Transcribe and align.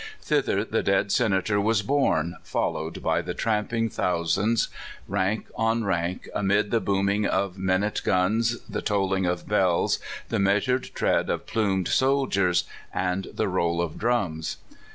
Thither 0.19 0.65
the 0.65 0.81
dead 0.81 1.11
Senator 1.11 1.61
was 1.61 1.83
borne, 1.83 2.37
followed 2.41 3.03
by 3.03 3.21
the 3.21 3.35
tramping 3.35 3.87
thousands, 3.87 4.67
rank 5.07 5.45
on 5.53 5.83
rank, 5.83 6.27
amid 6.33 6.71
the 6.71 6.79
booming 6.79 7.27
of 7.27 7.59
min 7.59 7.83
ute 7.83 8.01
guns, 8.03 8.59
the 8.61 8.81
tolling 8.81 9.27
of 9.27 9.47
bells, 9.47 9.99
the 10.29 10.39
measured 10.39 10.85
tread 10.95 11.29
of 11.29 11.45
plumed 11.45 11.87
soldiers, 11.87 12.63
and 12.91 13.27
the 13.31 13.47
roll 13.47 13.79
of 13.79 13.99
drums. 13.99 14.57